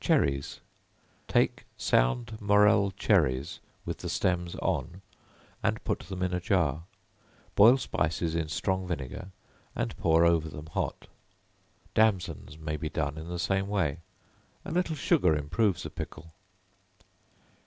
[0.00, 0.60] Cherries.
[1.28, 5.00] Take sound morel cherries with the stems on,
[5.62, 6.82] and put them in a jar;
[7.54, 9.30] boil spices in strong vinegar,
[9.74, 11.06] and pour over them hot.
[11.94, 14.00] Damsons may be done in the same way.
[14.66, 16.34] A little sugar improves the pickle.